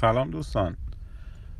سلام 0.00 0.30
دوستان. 0.30 0.76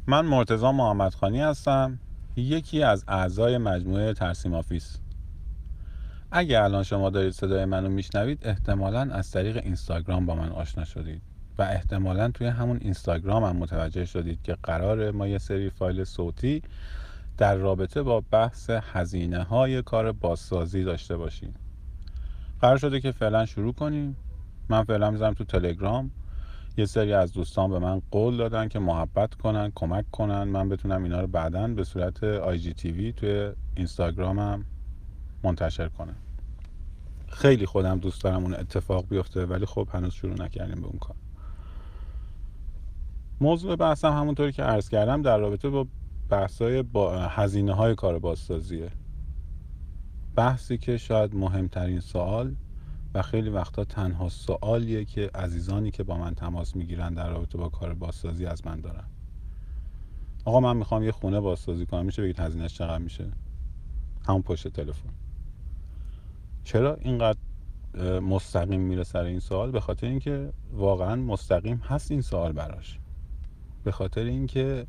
من 0.06 0.24
مرتضی 0.24 0.72
محمدخانی 0.72 1.40
هستم 1.40 1.98
یکی 2.36 2.82
از 2.82 3.04
اعضای 3.08 3.58
مجموعه 3.58 4.12
ترسیم 4.12 4.54
آفیس. 4.54 4.98
اگه 6.30 6.62
الان 6.62 6.82
شما 6.82 7.10
دارید 7.10 7.32
صدای 7.32 7.64
منو 7.64 7.88
میشنوید 7.88 8.46
احتمالا 8.46 9.00
از 9.00 9.30
طریق 9.30 9.56
اینستاگرام 9.56 10.26
با 10.26 10.34
من 10.34 10.48
آشنا 10.48 10.84
شدید 10.84 11.22
و 11.58 11.62
احتمالا 11.62 12.30
توی 12.30 12.46
همون 12.46 12.78
اینستاگرام 12.80 13.44
هم 13.44 13.56
متوجه 13.56 14.04
شدید 14.04 14.42
که 14.42 14.56
قرار 14.62 15.10
ما 15.10 15.26
یه 15.28 15.38
سری 15.38 15.70
فایل 15.70 16.04
صوتی 16.04 16.62
در 17.38 17.54
رابطه 17.54 18.02
با 18.02 18.22
بحث 18.30 18.70
هزینه 18.70 19.42
های 19.42 19.82
کار 19.82 20.12
بازسازی 20.12 20.84
داشته 20.84 21.16
باشیم. 21.16 21.54
قرار 22.60 22.76
شده 22.76 23.00
که 23.00 23.12
فعلا 23.12 23.46
شروع 23.46 23.72
کنیم. 23.72 24.16
من 24.68 24.84
فعلا 24.84 25.10
می‌ذارم 25.10 25.34
تو 25.34 25.44
تلگرام. 25.44 26.10
یه 26.76 26.86
سری 26.86 27.12
از 27.12 27.32
دوستان 27.32 27.70
به 27.70 27.78
من 27.78 28.02
قول 28.10 28.36
دادن 28.36 28.68
که 28.68 28.78
محبت 28.78 29.34
کنن 29.34 29.72
کمک 29.74 30.10
کنن. 30.10 30.44
من 30.44 30.68
بتونم 30.68 31.02
اینا 31.02 31.20
رو 31.20 31.26
بعدا 31.26 31.68
به 31.68 31.84
صورت 31.84 32.24
آی 32.24 32.58
جی 32.58 32.74
تی 32.74 32.92
وی 32.92 33.12
توی 33.12 33.52
اینستاگرامم 33.76 34.64
منتشر 35.42 35.88
کنم. 35.88 36.16
خیلی 37.28 37.66
خودم 37.66 37.98
دوست 37.98 38.24
دارم 38.24 38.42
اون 38.42 38.54
اتفاق 38.54 39.08
بیفته 39.08 39.46
ولی 39.46 39.66
خب 39.66 39.88
هنوز 39.92 40.12
شروع 40.12 40.42
نکردیم 40.42 40.80
به 40.80 40.86
اون 40.86 40.98
کار. 40.98 41.16
موضوع 43.40 43.76
بحثم 43.76 44.12
همونطوری 44.12 44.52
که 44.52 44.62
عرض 44.62 44.88
کردم 44.88 45.22
در 45.22 45.38
رابطه 45.38 45.68
با 45.68 45.86
بحثای 46.28 46.82
با 46.82 47.18
هزینه 47.18 47.72
های 47.74 47.94
کار 47.94 48.18
بازسازیه. 48.18 48.90
بحثی 50.36 50.78
که 50.78 50.96
شاید 50.96 51.34
مهمترین 51.34 52.00
سوال 52.00 52.54
و 53.14 53.22
خیلی 53.22 53.50
وقتا 53.50 53.84
تنها 53.84 54.28
سوالیه 54.28 55.04
که 55.04 55.30
عزیزانی 55.34 55.90
که 55.90 56.02
با 56.02 56.16
من 56.16 56.34
تماس 56.34 56.76
می‌گیرن 56.76 57.14
در 57.14 57.30
رابطه 57.30 57.58
با 57.58 57.68
کار 57.68 57.94
بازسازی 57.94 58.46
از 58.46 58.66
من 58.66 58.80
دارن. 58.80 59.04
آقا 60.44 60.60
من 60.60 60.76
می‌خوام 60.76 61.02
یه 61.02 61.12
خونه 61.12 61.40
بازسازی 61.40 61.86
کنم. 61.86 62.06
میشه 62.06 62.22
بگید 62.22 62.40
هزینهش 62.40 62.74
چقدر 62.74 62.98
میشه؟ 62.98 63.32
همون 64.28 64.42
پشت 64.42 64.68
تلفن. 64.68 65.10
چرا 66.64 66.94
اینقدر 66.94 67.38
مستقیم 68.20 68.80
میره 68.80 69.04
سر 69.04 69.24
این 69.24 69.40
سوال؟ 69.40 69.70
به 69.70 69.80
خاطر 69.80 70.06
اینکه 70.06 70.52
واقعا 70.72 71.16
مستقیم 71.16 71.76
هست 71.76 72.10
این 72.10 72.20
سوال 72.20 72.52
براش. 72.52 72.98
به 73.84 73.92
خاطر 73.92 74.24
اینکه 74.24 74.86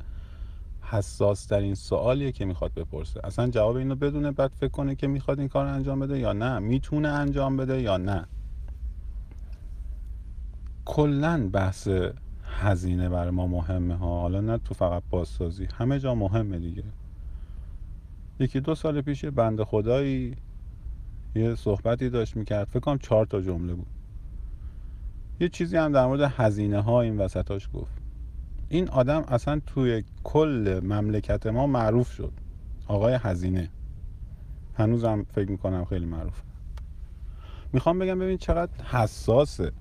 حساس 0.82 1.46
ترین 1.46 1.74
سوالیه 1.74 2.32
که 2.32 2.44
می‌خواد 2.44 2.74
بپرسه. 2.74 3.20
اصلا 3.24 3.50
جواب 3.50 3.76
اینو 3.76 3.94
بدونه 3.94 4.30
بعد 4.30 4.50
فکر 4.50 4.68
کنه 4.70 4.94
که 4.94 5.06
می‌خواد 5.06 5.38
این 5.38 5.48
کار 5.48 5.66
انجام 5.66 6.00
بده 6.00 6.18
یا 6.18 6.32
نه. 6.32 6.58
می‌تونه 6.58 7.08
انجام 7.08 7.56
بده 7.56 7.82
یا 7.82 7.96
نه. 7.96 8.26
کلا 10.84 11.48
بحث 11.52 11.88
هزینه 12.44 13.08
برای 13.08 13.30
ما 13.30 13.46
مهمه 13.46 13.94
ها. 13.94 14.20
حالا 14.20 14.40
نه 14.40 14.58
تو 14.58 14.74
فقط 14.74 15.02
بازسازی 15.10 15.68
همه 15.74 15.98
جا 15.98 16.14
مهمه 16.14 16.58
دیگه. 16.58 16.84
یکی 18.38 18.60
دو 18.60 18.74
سال 18.74 19.00
پیش 19.00 19.24
بند 19.24 19.62
خدایی 19.62 20.36
یه 21.34 21.54
صحبتی 21.54 22.10
داشت 22.10 22.36
می‌کرد. 22.36 22.68
فکر 22.68 22.80
کنم 22.80 22.98
چهار 22.98 23.26
تا 23.26 23.40
جمله 23.40 23.74
بود. 23.74 23.86
یه 25.40 25.48
چیزی 25.48 25.76
هم 25.76 25.92
در 25.92 26.06
مورد 26.06 26.32
هزینه 26.36 26.80
ها 26.80 27.00
این 27.00 27.18
وسطاش 27.18 27.68
گفت. 27.74 28.01
این 28.72 28.88
آدم 28.88 29.24
اصلا 29.28 29.60
توی 29.66 30.04
کل 30.24 30.80
مملکت 30.84 31.46
ما 31.46 31.66
معروف 31.66 32.12
شد. 32.12 32.32
آقای 32.86 33.18
هزینه. 33.20 33.70
هنوزم 34.74 35.22
فکر 35.22 35.50
می‌کنم 35.50 35.84
خیلی 35.84 36.06
معروفه. 36.06 36.42
می‌خوام 37.72 37.98
بگم 37.98 38.18
ببین 38.18 38.38
چقدر 38.38 38.84
حساسه. 38.84 39.72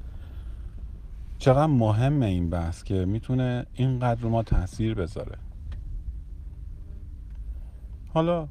چقدر 1.37 1.65
مهمه 1.65 2.25
این 2.25 2.49
بحث 2.49 2.83
که 2.83 3.05
می‌تونه 3.05 3.65
اینقدر 3.73 4.25
ما 4.25 4.43
تاثیر 4.43 4.93
بذاره. 4.93 5.37
حالا 8.13 8.47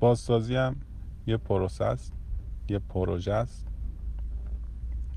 بازسازی 0.00 0.56
هم 0.56 0.76
یه 1.26 1.36
پروسه 1.36 1.84
است 1.84 2.12
یه 2.68 2.78
پروژه 2.78 3.32
است 3.32 3.66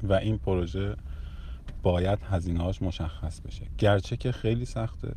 و 0.03 0.13
این 0.13 0.37
پروژه 0.37 0.95
باید 1.83 2.19
هزینه 2.29 2.63
هاش 2.63 2.81
مشخص 2.81 3.41
بشه. 3.41 3.65
گرچه 3.77 4.17
که 4.17 4.31
خیلی 4.31 4.65
سخته. 4.65 5.13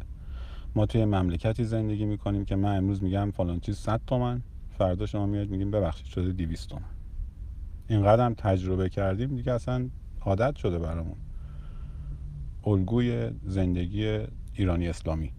ما 0.75 0.87
توی 0.87 1.05
مملکتی 1.05 1.65
زندگی 1.65 2.05
می‌کنیم 2.05 2.45
که 2.45 2.57
من 2.57 2.77
امروز 2.77 3.03
میگم 3.03 3.31
فلان 3.31 3.61
چیز 3.61 3.77
100 3.77 4.01
تومن 4.07 4.43
فردا 4.79 5.07
شما 5.07 5.27
میاد 5.27 5.49
میگیم 5.49 5.71
ببخشید 5.71 6.07
شده 6.07 6.33
200 6.33 6.69
تومن. 6.69 6.83
اینقدر 7.89 8.27
هم 8.27 8.35
تجربه 8.35 8.89
کردیم 8.89 9.37
دیگه 9.37 9.53
اصلا 9.53 9.89
عادت 10.21 10.57
شده 10.57 10.79
برامون. 10.79 11.17
الگوی 12.67 13.31
زندگی 13.45 14.19
ایرانی 14.55 14.89
اسلامی. 14.89 15.33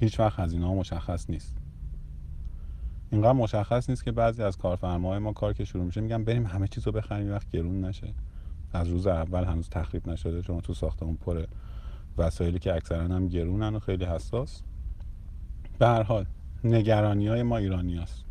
هیچ 0.00 0.20
وقت 0.20 0.40
هزینه 0.40 0.66
ها 0.66 0.74
مشخص 0.74 1.30
نیست. 1.30 1.56
اینقدر 3.10 3.32
مشخص 3.32 3.90
نیست 3.90 4.04
که 4.04 4.12
بعضی 4.12 4.42
از 4.42 4.58
کارفرماهای 4.58 5.18
ما 5.18 5.32
کار 5.32 5.52
که 5.52 5.64
شروع 5.64 5.84
میشه 5.84 6.00
میگن 6.00 6.24
بریم 6.24 6.46
همه 6.46 6.68
چیز 6.68 6.86
رو 6.86 6.92
بخریم 6.92 7.30
وقت 7.30 7.50
گرون 7.50 7.84
نشه. 7.84 8.14
از 8.76 8.88
روز 8.88 9.06
اول 9.06 9.44
هنوز 9.44 9.68
تخریب 9.68 10.08
نشده 10.08 10.42
چون 10.42 10.60
تو 10.60 10.74
ساختمون 10.74 11.16
پر 11.16 11.44
وسایلی 12.18 12.58
که 12.58 12.74
اکثرا 12.74 13.02
هم 13.02 13.28
گرونن 13.28 13.74
و 13.74 13.78
خیلی 13.78 14.04
حساس. 14.04 14.62
به 15.78 15.86
هر 15.86 16.02
حال 16.02 16.26
نگرانی 16.64 17.28
های 17.28 17.42
ما 17.42 17.56
ایرانی 17.56 17.96
هست. 17.96 18.24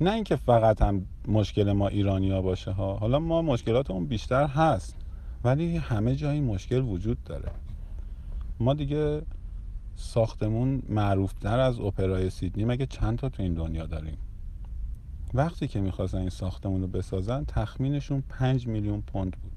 نه 0.00 0.12
اینکه 0.12 0.36
فقط 0.36 0.82
هم 0.82 1.06
مشکل 1.28 1.72
ما 1.72 1.88
ایرانی 1.88 2.30
ها 2.30 2.42
باشه 2.42 2.70
ها. 2.70 2.96
حالا 2.96 3.18
ما 3.18 3.42
مشکلاتمون 3.42 4.06
بیشتر 4.06 4.46
هست 4.46 4.96
ولی 5.44 5.76
همه 5.76 6.16
جایی 6.16 6.40
مشکل 6.40 6.80
وجود 6.80 7.24
داره. 7.24 7.50
ما 8.60 8.74
دیگه 8.74 9.22
ساختمون 9.96 10.82
معروفتر 10.88 11.60
از 11.60 11.80
اپرای 11.80 12.30
سیدنی 12.30 12.64
مگه 12.64 12.86
چند 12.86 13.18
تا 13.18 13.28
تو 13.28 13.42
این 13.42 13.54
دنیا 13.54 13.86
داریم؟ 13.86 14.18
وقتی 15.34 15.68
که 15.68 15.80
می‌خواستن 15.80 16.18
این 16.18 16.30
ساختمون 16.30 16.80
رو 16.80 16.86
بسازن 16.86 17.44
تخمینشون 17.44 18.22
پنج 18.28 18.66
میلیون 18.66 19.00
پوند 19.00 19.36
بود. 19.42 19.52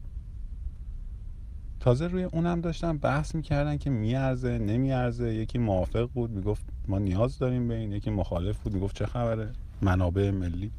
تازه 1.80 2.07
روی 2.07 2.24
اونم 2.24 2.62
داشتن 2.62 2.97
بحث 2.97 3.35
می‌کردن 3.35 3.78
که 3.78 3.90
میارزه 3.90 4.57
نمیارزه. 4.57 5.34
یکی 5.34 5.57
موافق 5.57 6.09
بود 6.13 6.31
می‌گفت 6.31 6.66
ما 6.88 7.00
نیاز 7.00 7.38
داریم 7.38 7.68
به 7.68 7.75
این. 7.75 7.91
یکی 7.91 8.09
مخالف 8.09 8.59
بود 8.59 8.74
می‌گفت 8.74 8.96
چه 8.96 9.06
خبره؟ 9.06 9.52
منابع 9.81 10.31
ملی. 10.31 10.72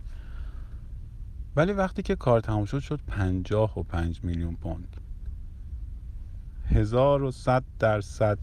ولی 1.56 1.72
وقتی 1.72 2.02
که 2.02 2.16
کار 2.16 2.40
تموم 2.40 2.64
شد 2.64 2.78
شد 2.78 3.00
پنجاه 3.06 3.78
و 3.78 3.82
پنج 3.82 4.24
میلیون 4.24 4.54
پوند. 4.54 4.96
هزار 6.66 7.22
و 7.22 7.30
صد 7.30 7.64
درصد 7.78 8.38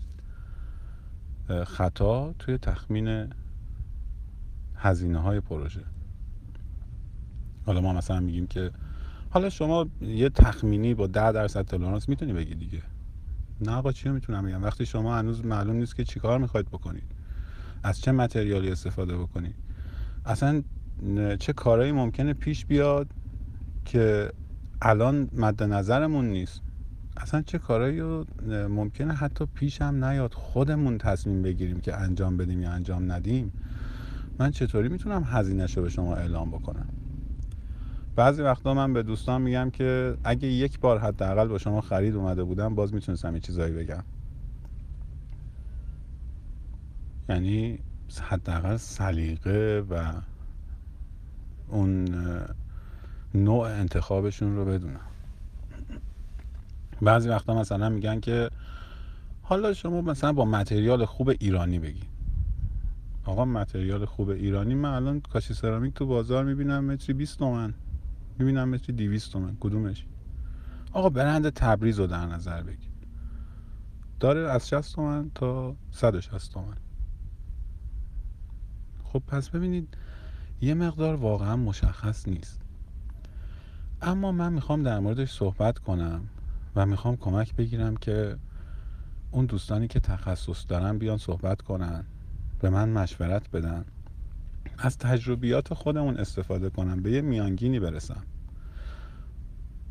خطا 1.65 2.33
توی 2.39 2.57
تخمین 2.57 3.33
هزینه 4.75 5.19
های 5.19 5.39
پروژه. 5.39 5.83
حالا 7.67 7.81
ما 7.81 7.93
مثلا 7.93 8.19
میگیم 8.19 8.47
که 8.47 8.71
حالا 9.29 9.49
شما 9.49 9.87
یه 10.01 10.29
تخمینی 10.29 10.93
با 10.93 11.07
ده 11.07 11.31
درصد 11.31 11.65
تولرانس 11.65 12.09
می‌تونی 12.09 12.33
بگی 12.33 12.55
دیگه. 12.55 12.81
نه 13.61 13.71
آقا 13.71 13.91
چی 13.91 14.09
می‌تونم 14.09 14.45
بگم؟ 14.45 14.63
وقتی 14.63 14.85
شما 14.85 15.17
هنوز 15.17 15.45
معلوم 15.45 15.75
نیست 15.75 15.95
که 15.95 16.03
چیکار 16.03 16.39
می‌خواید 16.39 16.67
بکنید. 16.67 17.03
از 17.83 18.01
چه 18.01 18.11
متریالی 18.11 18.71
استفاده 18.71 19.17
بکنید. 19.17 19.55
اصلا 20.25 20.63
چه 21.39 21.53
کارهایی 21.53 21.91
ممکنه 21.91 22.33
پیش 22.33 22.65
بیاد 22.65 23.07
که 23.85 24.31
الان 24.81 25.29
مد 25.33 25.63
نظرمون 25.63 26.25
نیست. 26.25 26.61
اصلا 27.17 27.41
چه 27.41 27.57
کارهایی 27.57 28.25
ممکنه 28.67 29.13
حتی 29.13 29.45
پیش 29.45 29.81
هم 29.81 30.05
نیاد 30.05 30.33
خودمون 30.33 30.97
تصمیم 30.97 31.41
بگیریم 31.41 31.79
که 31.79 31.95
انجام 31.95 32.37
بدیم 32.37 32.61
یا 32.61 32.71
انجام 32.71 33.11
ندیم. 33.11 33.51
من 34.39 34.51
چطوری 34.51 34.89
می‌تونم 34.89 35.23
هزینه 35.23 35.65
رو 35.65 35.81
به 35.81 35.89
شما 35.89 36.15
اعلام 36.15 36.51
بکنم؟ 36.51 36.87
بعضی 38.17 38.41
وقتا 38.41 38.73
من 38.73 38.93
به 38.93 39.03
دوستان 39.03 39.41
میگم 39.41 39.69
که 39.69 40.17
اگه 40.23 40.47
یک 40.47 40.79
بار 40.79 40.99
حداقل 40.99 41.47
با 41.47 41.57
شما 41.57 41.81
خرید 41.81 42.15
اومده 42.15 42.43
بودم 42.43 42.75
باز 42.75 42.93
می‌تونستم 42.93 43.33
یه 43.33 43.39
چیزایی 43.39 43.73
بگم. 43.73 44.03
یعنی 47.29 47.79
حداقل 48.21 48.77
سلیقه 48.77 49.85
و 49.89 50.13
اون 51.67 52.05
نوع 53.35 53.67
انتخابشون 53.67 54.55
رو 54.55 54.65
بدونم. 54.65 54.99
بعضی 57.01 57.29
وقتا 57.29 57.59
مثلا 57.59 57.89
میگن 57.89 58.19
که 58.19 58.49
حالا 59.41 59.73
شما 59.73 60.01
مثلا 60.01 60.33
با 60.33 60.45
متریال 60.45 61.05
خوب 61.05 61.29
ایرانی 61.29 61.79
بگی. 61.79 62.03
آقا 63.25 63.45
متریال 63.45 64.05
خوب 64.05 64.29
ایرانی 64.29 64.75
من 64.75 64.89
الان 64.89 65.21
کاشی 65.21 65.53
سرامیک 65.53 65.93
تو 65.93 66.05
بازار 66.05 66.43
می‌بینم 66.43 66.85
متری 66.85 67.13
20 67.13 67.39
تومن. 67.39 67.73
می‌بینم 68.39 68.69
مثل 68.69 68.93
200 68.93 69.31
تومن. 69.31 69.57
کدومش؟ 69.59 70.05
آقا 70.91 71.09
برند 71.09 71.49
تبریز 71.49 71.99
رو 71.99 72.07
در 72.07 72.25
نظر 72.25 72.63
بگیر. 72.63 72.89
داره 74.19 74.51
از 74.51 74.67
60 74.67 74.95
تومن 74.95 75.31
تا 75.35 75.75
160 75.91 76.53
تومن. 76.53 76.77
خب 79.03 79.23
پس 79.27 79.49
ببینید 79.49 79.97
یه 80.61 80.73
مقدار 80.73 81.15
واقعا 81.15 81.55
مشخص 81.55 82.27
نیست. 82.27 82.61
اما 84.01 84.31
من 84.31 84.53
می‌خوام 84.53 84.83
در 84.83 84.99
موردش 84.99 85.31
صحبت 85.31 85.79
کنم 85.79 86.27
و 86.75 86.85
می‌خوام 86.85 87.15
کمک 87.15 87.55
بگیرم 87.55 87.97
که 87.97 88.37
اون 89.31 89.45
دوستانی 89.45 89.87
که 89.87 89.99
تخصص 89.99 90.65
دارن 90.67 90.97
بیان 90.97 91.17
صحبت 91.17 91.61
کنن 91.61 92.05
به 92.59 92.69
من 92.69 92.89
مشورت 92.89 93.51
بدن. 93.51 93.85
از 94.77 94.97
تجربیات 94.97 95.73
خودمون 95.73 96.17
استفاده 96.17 96.69
کنم 96.69 97.01
به 97.01 97.11
یه 97.11 97.21
میانگینی 97.21 97.79
برسم. 97.79 98.23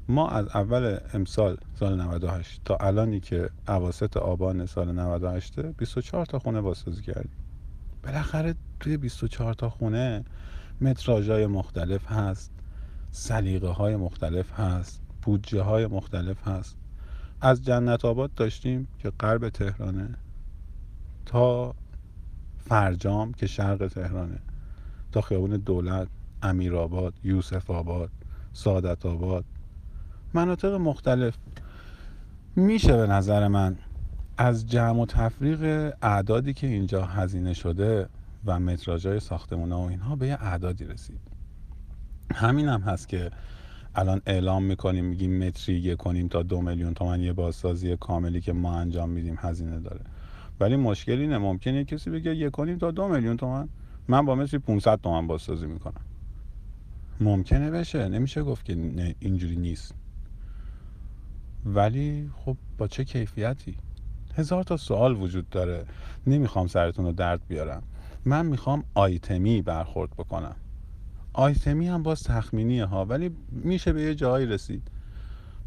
ما 0.09 0.29
از 0.29 0.49
اول 0.55 0.99
امسال 1.15 1.57
سال 1.75 2.01
98 2.01 2.61
تا 2.65 2.77
الانی 2.77 3.21
که 3.21 3.51
عواست 3.69 4.17
آبان 4.17 4.67
سال 4.67 4.93
98 4.93 5.61
24 5.61 6.27
تا 6.27 6.39
خونه 6.39 6.61
بازسازی 6.61 7.03
کردیم. 7.03 7.37
بالاخره 8.03 8.55
توی 8.81 8.97
24 8.97 9.55
تا 9.55 9.71
خونه 9.71 10.25
متراژهای 10.81 11.47
مختلف 11.47 12.11
هست 12.11 12.53
سلیقه 13.11 13.69
های 13.69 13.97
مختلف 13.97 14.61
هست 14.61 15.03
بودجه 15.23 15.63
های 15.63 15.87
مختلف 15.87 16.49
هست. 16.49 16.77
از 17.41 17.65
جنت 17.65 18.05
آباد 18.05 18.35
داشتیم 18.35 18.89
که 18.99 19.11
غرب 19.11 19.49
تهرانه 19.49 20.09
تا 21.27 21.75
فرجام 22.59 23.33
که 23.33 23.47
شرق 23.47 23.87
تهرانه. 23.87 24.39
خیابون 25.21 25.51
دولت 25.51 26.09
امیرآباد 26.43 27.15
یوسف 27.25 27.71
آباد 27.71 28.11
سعادت 28.53 29.07
آباد. 29.07 29.45
مناطق 30.35 30.75
مختلف. 30.75 31.37
میشه 32.57 32.97
به 32.97 33.07
نظر 33.07 33.49
من 33.49 33.77
از 34.39 34.67
جمع 34.67 35.03
و 35.03 35.07
تفریق 35.07 35.93
اعدادی 36.03 36.55
که 36.55 36.67
اینجا 36.67 37.05
هزینه 37.05 37.55
شده 37.55 38.09
و 38.47 38.61
متراژهای 38.61 39.21
ساختمون 39.21 39.73
و 39.73 39.81
اینها 39.81 40.17
به 40.17 40.27
یه 40.27 40.39
اعدادی 40.41 40.85
رسید. 40.85 41.21
همین 42.35 42.69
هم 42.69 42.81
هست 42.81 43.09
که 43.09 43.31
الان 43.95 44.23
اعلام 44.27 44.65
می‌کنیم 44.65 45.05
میگیم 45.05 45.47
متری 45.47 45.97
کنیم 45.97 46.29
تا 46.29 46.43
دو 46.43 46.63
میلیون 46.63 46.95
تومن 46.95 47.21
یه 47.21 47.33
بازسازی 47.33 47.97
کاملی 47.97 48.41
که 48.41 48.53
ما 48.53 48.79
انجام 48.79 49.11
میدیم 49.11 49.39
هزینه 49.39 49.81
داره. 49.81 50.01
ولی 50.61 50.77
مشکل 50.77 51.19
اینه 51.19 51.39
ممکنه 51.39 51.85
کسی 51.85 52.11
بگه 52.11 52.37
یک 52.37 52.51
کنیم 52.51 52.79
تا 52.79 52.91
دو 52.91 53.09
میلیون 53.09 53.37
تومن؟ 53.37 53.69
من 54.09 54.27
با 54.27 54.35
متری 54.35 54.59
500 54.59 55.01
تومن 55.01 55.27
بازسازی 55.27 55.67
می‌کنم. 55.67 56.01
ممکنه 57.21 57.71
بشه. 57.71 58.09
نمیشه 58.09 58.43
گفت 58.43 58.65
که 58.65 58.77
اینجوری 59.21 59.57
نیست. 59.57 59.95
ولی 61.67 62.31
خب 62.37 62.57
با 62.79 62.89
چه 62.89 63.05
کیفیتی؟ 63.05 63.77
هزار 64.35 64.63
تا 64.63 64.77
سوال 64.77 65.17
وجود 65.17 65.51
داره. 65.51 65.85
نمی‌خوام 66.27 66.67
سرتون 66.67 67.05
رو 67.05 67.13
درد 67.13 67.41
بیارم. 67.49 67.83
من 68.25 68.47
می‌خوام 68.47 68.85
آیتمی 68.95 69.63
برخورد 69.63 70.11
بکنم. 70.11 70.57
آیتمی 71.33 71.89
هم 71.89 72.03
باز 72.03 72.23
تخمینیه 72.23 72.85
ها 72.85 73.05
ولی 73.05 73.31
میشه 73.53 73.93
به 73.93 74.03
یه 74.03 74.15
جایی 74.15 74.47
رسید. 74.47 74.83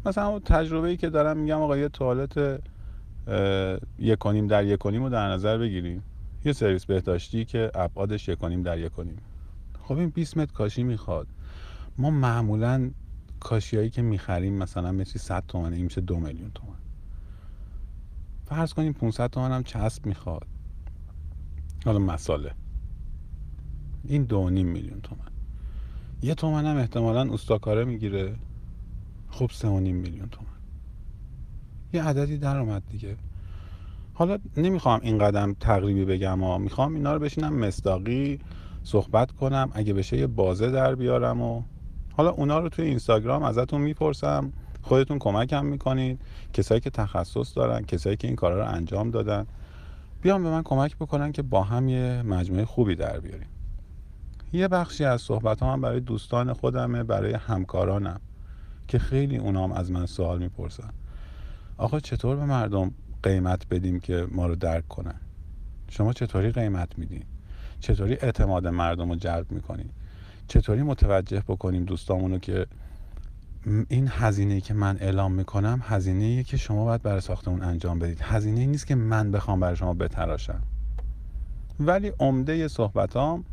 مثلا 0.06 0.38
تجربه 0.38 0.88
ای 0.88 0.96
که 0.96 1.10
دارم 1.10 1.36
میگم 1.36 1.60
آقا 1.60 1.76
یه 1.76 1.88
توالت 1.88 2.60
یک 3.98 4.18
کنیم 4.18 4.46
در 4.46 4.64
یک 4.64 4.78
کنیم 4.78 5.02
رو 5.02 5.08
در 5.08 5.28
نظر 5.28 5.58
بگیریم. 5.58 6.02
یه 6.44 6.52
سرویس 6.52 6.86
بهداشتی 6.86 7.44
که 7.44 7.70
ابعادش 7.74 8.28
یک 8.28 8.38
کنیم 8.38 8.62
در 8.62 8.78
یک 8.78 8.92
کنیم 8.92 9.16
خب 9.82 9.98
این 9.98 10.08
20 10.08 10.36
متر 10.36 10.52
کاشی 10.52 10.82
می‌خواد. 10.82 11.26
ما 11.98 12.10
معمولا 12.10 12.90
کاشیایی 13.40 13.90
که 13.90 14.02
می‌خریم 14.02 14.54
مثلا 14.54 14.92
مثل 14.92 15.18
100 15.18 15.44
تومنه 15.48 15.76
این 15.76 15.84
میشه 15.84 16.00
دو 16.00 16.20
میلیون 16.20 16.50
تومن. 16.50 16.78
فرض 18.46 18.72
کنیم 18.72 18.92
500 18.92 19.30
تومن 19.30 19.52
هم 19.52 19.62
چسب 19.62 20.06
می‌خواد. 20.06 20.46
حالا 21.84 21.98
مساله. 21.98 22.54
این 24.04 24.24
دو 24.24 24.50
نیم 24.50 24.66
میلیون 24.66 25.00
تومن. 25.00 25.30
یه 26.22 26.34
تومن 26.34 26.66
هم 26.66 26.76
احتمالا 26.76 27.32
استاکاره 27.32 27.84
می‌گیره. 27.84 28.36
خب 29.30 29.50
سه 29.52 29.68
و 29.68 29.80
نیم 29.80 29.96
میلیون 29.96 30.28
تومن. 30.28 30.46
یه 31.92 32.04
عددی 32.04 32.38
در 32.38 32.58
اومد 32.58 32.82
دیگه. 32.90 33.16
حالا 34.20 34.38
نمی‌خوام 34.56 35.00
این 35.02 35.18
قدم 35.18 35.56
تقریبی 35.60 36.04
بگم 36.04 36.42
و 36.42 36.58
می‌خوام 36.58 36.94
اینا 36.94 37.14
رو 37.14 37.18
بشینم 37.18 37.54
مصداقی 37.54 38.38
صحبت 38.82 39.32
کنم 39.32 39.70
اگه 39.74 39.92
بشه 39.92 40.16
یه 40.16 40.26
بازه 40.26 40.70
در 40.70 40.94
بیارم 40.94 41.40
و 41.42 41.62
حالا 42.12 42.30
اونا 42.30 42.58
رو 42.58 42.68
توی 42.68 42.84
اینستاگرام 42.84 43.42
ازتون 43.42 43.80
می‌پرسم 43.80 44.52
خودتون 44.82 45.18
کمکم 45.18 45.66
می‌کنید 45.66 46.20
کسایی 46.52 46.80
که 46.80 46.90
تخصص 46.90 47.56
دارن 47.56 47.82
کسایی 47.82 48.16
که 48.16 48.26
این 48.26 48.36
کارا 48.36 48.56
رو 48.56 48.74
انجام 48.74 49.10
دادن 49.10 49.46
بیان 50.22 50.42
به 50.42 50.50
من 50.50 50.62
کمک 50.62 50.96
بکنن 50.96 51.32
که 51.32 51.42
با 51.42 51.62
هم 51.62 51.88
یه 51.88 52.22
مجموعه 52.22 52.64
خوبی 52.64 52.94
در 52.94 53.20
بیاریم. 53.20 53.48
یه 54.52 54.68
بخشی 54.68 55.04
از 55.04 55.22
صحبت 55.22 55.62
هم 55.62 55.80
برای 55.80 56.00
دوستان 56.00 56.52
خودمه 56.52 57.02
برای 57.02 57.32
همکارانم 57.32 58.20
که 58.88 58.98
خیلی 58.98 59.36
اونام 59.36 59.72
از 59.72 59.90
من 59.90 60.06
سوال 60.06 60.38
می‌پرسن. 60.38 60.90
آقا 61.76 62.00
چطور 62.00 62.36
به 62.36 62.44
مردم 62.44 62.92
قیمت 63.22 63.68
بدیم 63.68 64.00
که 64.00 64.26
ما 64.30 64.46
رو 64.46 64.56
درک 64.56 64.88
کنن 64.88 65.20
شما 65.90 66.12
چطوری 66.12 66.50
قیمت 66.50 66.98
میدین 66.98 67.24
چطوری 67.80 68.14
اعتماد 68.14 68.66
مردم 68.66 69.10
رو 69.10 69.16
جلب 69.16 69.52
می‌کنین 69.52 69.90
چطوری 70.48 70.82
متوجه 70.82 71.42
بکنیم 71.48 71.84
دوستامونو 71.84 72.38
که 72.38 72.66
این 73.88 74.08
هزینه 74.10 74.60
که 74.60 74.74
من 74.74 74.96
اعلام 75.00 75.32
می‌کنم 75.32 75.82
هزینه 75.84 76.42
که 76.42 76.56
شما 76.56 76.84
باید 76.84 77.02
برای 77.02 77.20
ساختمون 77.20 77.62
انجام 77.62 77.98
بدید. 77.98 78.20
هزینه 78.22 78.66
نیست 78.66 78.86
که 78.86 78.94
من 78.94 79.30
بخوام 79.32 79.60
برای 79.60 79.76
شما 79.76 79.94
بتراشم. 79.94 80.62
ولی 81.80 82.12
عمده 82.18 82.68
صحبتام 82.68 83.44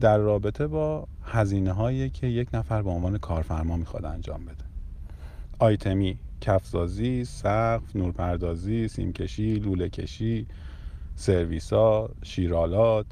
در 0.00 0.18
رابطه 0.18 0.66
با 0.66 1.08
هزینه 1.24 1.72
هایی 1.72 2.10
که 2.10 2.26
یک 2.26 2.48
نفر 2.54 2.82
به 2.82 2.90
عنوان 2.90 3.18
کارفرما 3.18 3.76
می‌خواد 3.76 4.04
انجام 4.04 4.44
بده. 4.44 4.64
آیتمی. 5.58 6.18
کفزازی، 6.40 7.24
سقف، 7.24 7.96
نورپردازی، 7.96 8.88
سیمکشی، 8.88 9.54
لوله 9.54 9.88
کشی، 9.88 10.46
سرویسا، 11.14 12.10
شیرالات، 12.22 13.06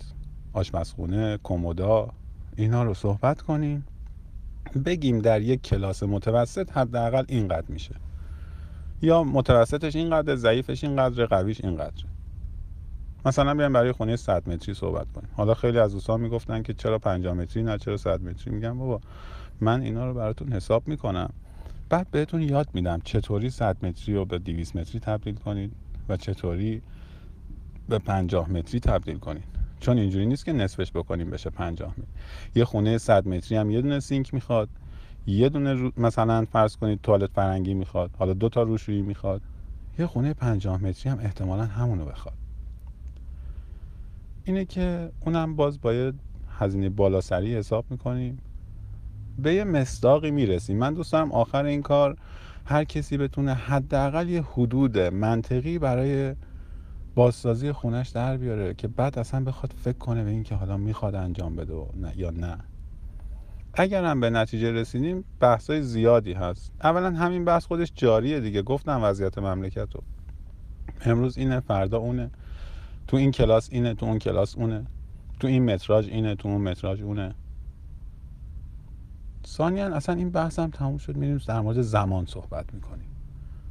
آشپزخونه، 0.53 1.39
کمودا 1.43 2.09
اینا 2.57 2.83
رو 2.83 2.95
صحبت 2.95 3.43
کنیم. 3.43 3.85
بگیم 4.85 5.19
در 5.19 5.43
یک 5.43 5.63
کلاس 5.63 6.03
متوسط 6.03 6.73
حداقل 6.73 7.25
اینقدر 7.29 7.67
میشه. 7.69 7.95
یا 9.03 9.25
متوسطش 9.25 9.97
اینقدر 9.97 10.37
ضعیفش 10.37 10.85
اینقدر 10.85 11.27
قویش 11.27 11.65
اینقدر 11.65 12.05
مثلا 13.27 13.55
بیایم 13.55 13.73
برای 13.73 13.93
خونه 13.93 14.17
100 14.17 14.49
متری 14.49 14.75
صحبت 14.75 15.13
کنیم. 15.13 15.29
حالا 15.33 15.55
خیلی 15.55 15.79
از 15.79 15.93
دوستان 15.93 16.21
می‌گفتن 16.21 16.63
که 16.63 16.75
چرا 16.75 16.99
50 16.99 17.35
متری 17.35 17.63
نه 17.63 17.79
چرا 17.79 17.97
100 17.97 18.23
متری؟ 18.23 18.55
میگم 18.55 18.79
بابا 18.79 19.01
من 19.61 19.81
اینا 19.81 20.07
رو 20.07 20.15
براتون 20.15 20.53
حساب 20.53 20.89
می‌کنم. 20.89 21.31
بعد 21.89 22.11
بهتون 22.11 22.43
یاد 22.43 22.69
میدم 22.75 23.01
چطوری 23.05 23.51
100 23.51 23.87
متری 23.87 24.15
رو 24.15 24.25
به 24.25 24.39
200 24.39 24.77
متری 24.77 25.01
تبدیل 25.01 25.35
کنید 25.35 25.73
و 26.09 26.17
چطوری 26.17 26.83
به 27.89 27.99
50 27.99 28.51
متری 28.51 28.81
تبدیل 28.81 29.19
کنید. 29.19 29.45
چون 29.81 29.99
اینجوری 29.99 30.27
نیست 30.27 30.45
که 30.45 30.53
نصفش 30.53 30.93
بکنیم 30.93 31.31
بشه 31.31 31.51
50 31.51 31.91
متر. 31.91 32.09
یه 32.55 32.65
خونه 32.65 32.99
100 32.99 33.29
متری 33.29 33.59
هم 33.59 33.71
یه 33.71 33.81
دونه 33.83 34.01
سینک 34.01 34.35
می‌خواد 34.35 34.69
یه 35.27 35.49
دونه 35.49 35.93
مثلا 35.97 36.45
فرض 36.53 36.77
کنید 36.77 37.01
توالت 37.03 37.31
فرنگی 37.31 37.75
می‌خواد 37.75 38.11
حالا 38.19 38.33
دو 38.33 38.49
تا 38.49 38.63
روشویی 38.63 39.03
می‌خواد 39.03 39.43
یه 39.99 40.07
خونه 40.07 40.35
50 40.35 40.83
متری 40.83 41.11
هم 41.13 41.19
احتمالا 41.19 41.65
همونو 41.65 42.05
بخواد. 42.05 42.35
اینه 44.45 44.65
که 44.65 45.11
اونم 45.21 45.57
باز 45.57 45.81
باید 45.81 46.15
هزینه 46.59 46.89
بالاسری 46.89 47.57
حساب 47.57 47.85
می‌کنیم. 47.91 48.39
به 49.39 49.55
یه 49.55 49.65
مصداقی 49.65 50.31
می‌رسیم 50.31 50.79
من 50.79 50.95
دوست 50.95 51.13
دارم 51.13 51.33
آخر 51.33 51.65
این 51.65 51.83
کار 51.83 52.17
هر 52.65 52.85
کسی 52.85 53.17
بتونه 53.17 53.55
حداقل 53.55 54.29
یه 54.29 54.43
حدود 54.43 54.99
منطقی 54.99 55.79
برای 55.79 56.35
بازسازی 57.15 57.73
خونش 57.73 58.09
در 58.09 58.37
بیاره 58.37 58.75
که 58.75 58.89
بعد 58.89 59.19
اصلا 59.19 59.45
بخواد 59.45 59.75
فکر 59.85 59.99
کنه 59.99 60.25
به 60.25 60.31
این 60.31 60.43
که 60.43 60.55
حالا 60.55 60.77
می‌خواد 60.77 61.15
انجام 61.15 61.57
بده 61.57 61.87
نه 61.95 62.13
یا 62.17 62.31
نه. 62.31 62.59
اگر 63.75 64.05
هم 64.05 64.21
به 64.21 64.31
نتیجه 64.31 64.73
رسیدیم 64.73 65.25
بحثای 65.41 65.83
زیادی 65.83 66.33
هست. 66.33 66.73
اولا 66.83 67.11
همین 67.11 67.45
بحث 67.45 67.67
خودش 67.67 67.93
جاریه 67.95 68.41
دیگه. 68.41 68.63
گفتم 68.63 69.01
وضعیت 69.03 69.39
مملکت 69.39 69.95
رو. 69.95 70.03
امروز 71.05 71.39
اینه 71.39 71.61
فردا 71.61 71.99
اونه. 71.99 72.31
تو 73.07 73.17
این 73.17 73.31
کلاس 73.31 73.69
اینه 73.73 73.95
تو 73.95 74.07
اون 74.07 74.19
کلاس 74.19 74.57
اونه. 74.57 74.87
تو 75.41 75.47
این 75.47 75.75
متراژ 75.75 76.09
اینه 76.09 76.35
تو 76.35 76.49
اون 76.49 76.61
متراژ 76.61 77.03
اونه. 77.03 77.35
ثانیا 79.47 79.95
اصلا 79.95 80.15
این 80.15 80.31
بحث 80.31 80.59
هم 80.59 80.71
تموم 80.71 80.99
شد 80.99 81.17
میریم 81.17 81.41
در 81.47 81.61
مورد 81.61 81.83
زمان 81.83 82.27
صحبت 82.27 82.75
می‌کنیم. 82.75 83.09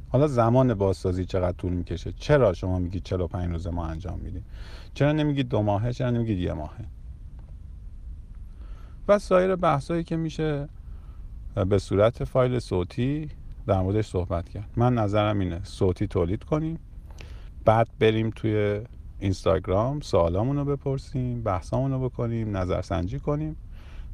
حالا 0.08 0.26
زمان 0.26 0.74
بازسازی 0.74 1.24
چقدر 1.24 1.56
طول 1.56 1.72
می‌کشه؟ 1.72 2.12
چرا 2.12 2.52
شما 2.52 2.78
میگید 2.78 3.02
45 3.02 3.52
روز 3.52 3.66
ما 3.66 3.86
انجام 3.86 4.18
میدیم؟ 4.18 4.44
چرا 4.94 5.12
نمیگید 5.12 5.48
دو 5.48 5.62
ماهه؟ 5.62 5.92
چرا 5.92 6.10
نمیگید 6.10 6.38
یه 6.38 6.52
ماهه؟ 6.52 6.84
و 9.08 9.18
سایر 9.18 9.56
بحثایی 9.56 10.04
که 10.04 10.16
میشه 10.16 10.68
به 11.68 11.78
صورت 11.78 12.24
فایل 12.24 12.58
صوتی 12.58 13.28
در 13.66 13.80
موردش 13.80 14.06
صحبت 14.06 14.48
کرد. 14.48 14.70
من 14.76 14.94
نظرم 14.94 15.38
اینه 15.38 15.60
صوتی 15.64 16.06
تولید 16.06 16.44
کنیم 16.44 16.78
بعد 17.64 17.88
بریم 17.98 18.30
توی 18.30 18.80
اینستاگرام 19.20 20.00
سوالامون 20.00 20.56
رو 20.56 20.64
بپرسیم 20.64 21.42
بحثامون 21.42 21.90
رو 21.90 22.08
بکنیم 22.08 22.56
نظرسنجی 22.56 23.18
کنیم. 23.18 23.56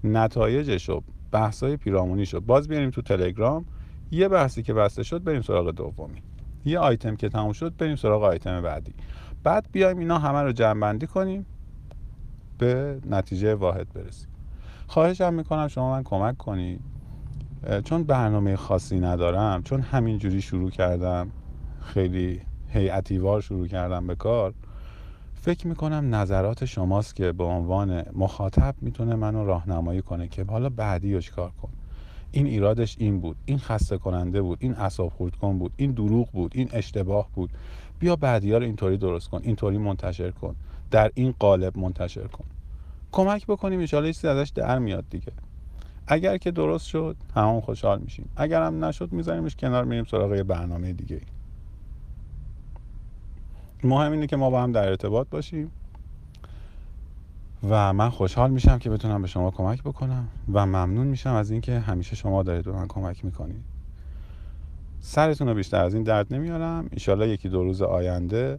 نتایجش 0.05 0.89
رو 0.89 1.03
بحثای 1.35 1.77
پیرامونی 1.77 2.27
شد. 2.27 2.39
باز 2.39 2.69
بیاریم 2.69 2.91
تو 2.91 3.03
تلگرام. 3.03 3.65
یه 4.11 4.29
بحثی 4.29 4.63
که 4.63 4.75
بسته 4.75 5.03
شد 5.03 5.25
بریم 5.25 5.43
سراغ 5.43 5.71
دومی. 5.71 6.23
یه 6.65 6.79
آیتم 6.79 7.17
که 7.17 7.29
تموم 7.29 7.53
شد 7.53 7.77
بریم 7.77 7.97
سراغ 7.97 8.23
آیتم 8.23 8.61
بعدی. 8.61 8.95
بعد 9.45 9.69
بیایم 9.73 9.99
اینا 9.99 10.19
همه 10.19 10.43
رو 10.43 10.53
جمع 10.53 10.99
کنیم 10.99 11.47
به 12.59 13.01
نتیجه 13.11 13.55
واحد 13.55 13.93
برسیم. 13.93 14.29
خواهشم 14.87 15.35
می‌کنم 15.35 15.69
شما 15.69 15.91
من 15.91 16.03
کمک 16.03 16.37
کنید. 16.37 16.81
چون 17.85 18.05
برنامه 18.05 18.57
خاصی 18.57 19.01
ندارم 19.01 19.63
چون 19.63 19.81
همینجوری 19.81 20.43
شروع 20.43 20.71
کردم 20.71 21.31
خیلی 21.81 22.41
هیئتیوار 22.69 23.41
شروع 23.41 23.67
کردم 23.67 24.07
به 24.07 24.15
کار. 24.15 24.55
فکر 25.45 25.67
می‌کنم 25.67 26.15
نظرات 26.15 26.65
شماست 26.65 27.17
که 27.17 27.33
به 27.33 27.45
عنوان 27.45 28.05
مخاطب 28.13 28.75
می‌تونه 28.81 29.15
منو 29.15 29.45
راهنمایی 29.45 30.03
کنه 30.03 30.29
که 30.29 30.45
حالا 30.45 30.69
بعدی 30.69 31.15
رو 31.15 31.21
کار 31.37 31.51
کن 31.63 31.69
این 32.33 32.47
ایرادش 32.47 32.97
این 32.99 33.21
بود 33.21 33.37
این 33.45 33.59
خسته 33.59 33.99
کننده 33.99 34.43
بود 34.43 34.59
این 34.61 34.75
اصاب 34.75 35.09
خورد 35.09 35.37
کن 35.37 35.59
بود 35.59 35.73
این 35.77 35.93
دروغ 35.93 36.31
بود 36.31 36.53
این 36.55 36.69
اشتباه 36.73 37.29
بود. 37.35 37.51
بیا 37.99 38.17
بعدی 38.17 38.53
ها 38.53 38.59
رو 38.59 38.65
اینطوری 38.65 38.97
درست 38.97 39.29
کن 39.29 39.41
اینطوری 39.43 39.79
منتشر 39.79 40.31
کن. 40.31 40.57
در 40.91 41.11
این 41.15 41.35
قالب 41.39 41.79
منتشر 41.79 42.27
کن. 42.27 42.45
کمک 43.13 43.47
بکنیم 43.47 43.81
ان 43.81 43.87
چیزی 43.87 44.29
ازش 44.29 44.49
در 44.55 44.79
میاد 44.79 45.05
دیگه. 45.11 45.33
اگر 46.07 46.37
که 46.37 46.51
درست 46.51 46.87
شد 46.87 47.17
همون 47.35 47.61
خوشحال 47.61 48.01
میشیم. 48.01 48.29
اگر 48.37 48.63
هم 48.63 48.85
نشد 48.85 49.13
میذاریمش 49.13 49.57
کنار 49.57 49.85
میریم 49.85 50.05
سراغ 50.05 50.31
برنامه 50.31 50.93
دیگه 50.93 51.21
مهم 53.85 54.13
اینه 54.13 54.27
که 54.27 54.37
ما 54.37 54.51
با 54.51 54.63
هم 54.63 54.73
در 54.73 54.89
ارتباط 54.89 55.29
باشیم 55.29 55.71
و 57.69 57.93
من 57.93 58.11
خوشحال 58.11 58.51
میشم 58.51 58.79
که 58.79 58.91
بتونم 58.91 59.23
به 59.23 59.29
شما 59.29 59.51
کمک 59.51 59.83
بکنم 59.83 60.29
و 60.53 60.67
ممنون 60.67 61.07
میشم 61.07 61.33
از 61.35 61.51
اینکه 61.51 61.79
همیشه 61.79 62.17
شما 62.17 62.43
دارید 62.43 62.65
به 62.65 62.73
من 62.73 62.87
کمک 62.87 63.25
می‌کنید. 63.25 63.65
سرتون 65.01 65.49
رو 65.49 65.55
بیشتر 65.55 65.85
از 65.85 65.95
این 65.95 66.03
درد 66.03 66.35
نمیارم. 66.35 66.89
ایشالا 66.91 67.27
یکی 67.27 67.49
دو 67.49 67.65
روز 67.65 67.83
آینده 67.83 68.59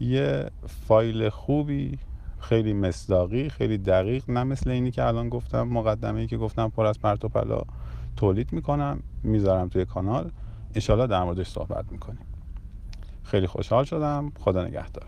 یه 0.00 0.50
فایل 0.66 1.28
خوبی 1.28 1.98
خیلی 2.38 2.72
مصداقی 2.72 3.48
خیلی 3.48 3.78
دقیق 3.78 4.30
نه 4.30 4.44
مثل 4.44 4.70
اینی 4.70 4.90
که 4.90 5.04
الان 5.04 5.28
گفتم 5.28 5.62
مقدمه 5.62 6.20
ای 6.20 6.26
که 6.26 6.36
گفتم 6.36 6.68
پر 6.68 6.86
از 6.86 7.00
پرت 7.00 7.24
و 7.24 7.28
پلا 7.28 7.62
تولید 8.16 8.52
می‌کنم 8.52 9.02
می‌ذارم 9.22 9.68
توی 9.68 9.84
کانال. 9.84 10.30
ایشالا 10.74 11.06
در 11.06 11.24
موردش 11.24 11.48
صحبت 11.48 11.92
می‌کنیم. 11.92 12.29
خیلی 13.30 13.46
خوشحال 13.46 13.84
شدم. 13.84 14.32
خدا 14.40 14.64
نگهدار. 14.64 15.06